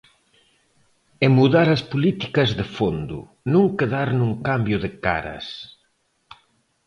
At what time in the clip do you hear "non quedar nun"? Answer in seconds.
3.53-4.31